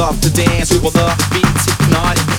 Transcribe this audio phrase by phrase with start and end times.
[0.00, 2.29] love to dance, we will love the beats, if not,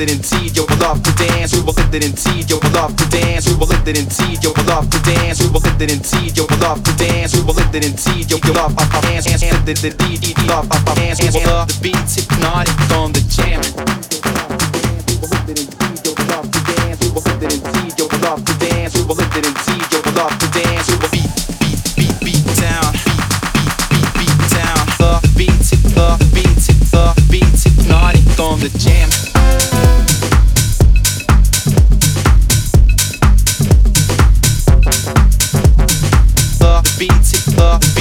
[0.00, 1.52] it and see yo, I love to dance.
[1.54, 3.48] We will lift it and see yo, I love to dance.
[3.48, 5.40] We will lift it and see yo, I love to dance.
[5.40, 7.34] We will lift it and see yo, I love to dance.
[7.34, 9.24] We will lift it and see yo, I love to dance.
[9.24, 13.20] Dance, dance, the the the the love, dance, dance, love the beats hypnotic on the
[13.28, 13.67] jam.
[36.98, 37.97] The beats, the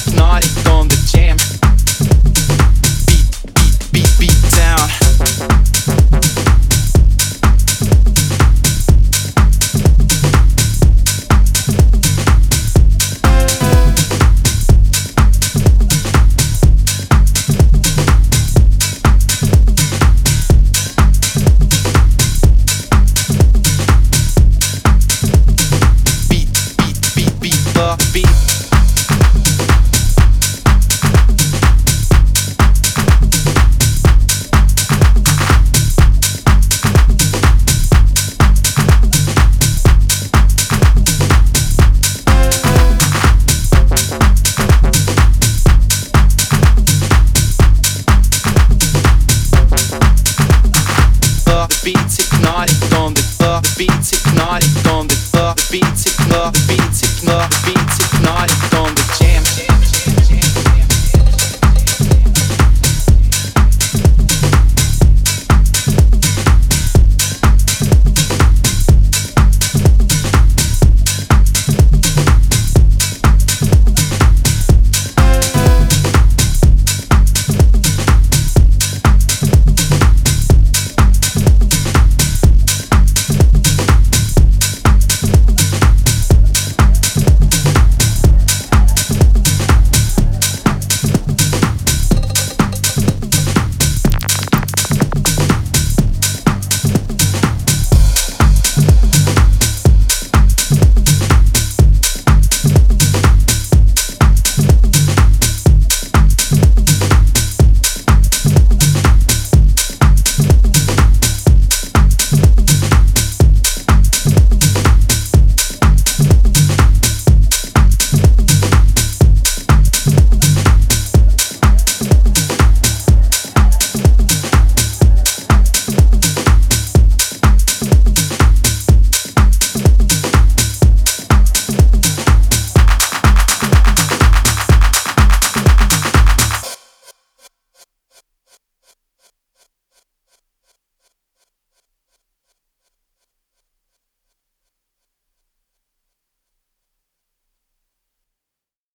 [0.00, 0.77] It's not, it's.